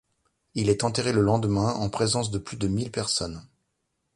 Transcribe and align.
Il 0.55 0.69
est 0.69 0.83
enterré 0.83 1.13
le 1.13 1.21
lendemain, 1.21 1.75
en 1.75 1.87
présence 1.91 2.31
de 2.31 2.39
plus 2.39 2.57
de 2.57 2.67
mille 2.67 2.89
personnes. 2.89 3.47